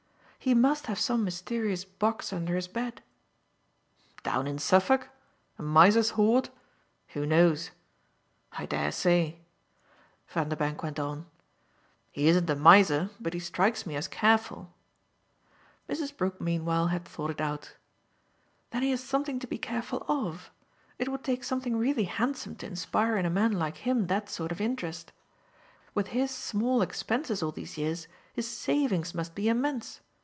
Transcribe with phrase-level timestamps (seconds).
[0.43, 3.03] "He must have some mysterious box under his bed."
[4.23, 5.09] "Down in Suffolk?
[5.59, 6.49] a miser's hoard?
[7.09, 7.69] Who knows?
[8.53, 9.41] I dare say,"
[10.29, 11.27] Vanderbank went on.
[12.11, 14.73] "He isn't a miser, but he strikes me as careful."
[15.87, 16.17] Mrs.
[16.17, 17.75] Brook meanwhile had thought it out.
[18.71, 20.49] "Then he has something to be careful of;
[20.97, 24.51] it would take something really handsome to inspire in a man like him that sort
[24.51, 25.11] of interest.
[25.93, 30.01] With his small expenses all these years his savings must be immense.